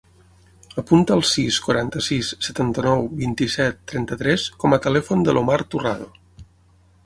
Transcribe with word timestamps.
Apunta 0.81 1.13
el 1.17 1.21
sis, 1.31 1.59
quaranta-sis, 1.65 2.31
setanta-nou, 2.49 3.05
vint-i-set, 3.21 3.79
trenta-tres 3.95 4.49
com 4.65 4.77
a 4.79 4.83
telèfon 4.89 5.27
de 5.29 5.37
l'Omar 5.39 5.63
Turrado. 5.75 6.13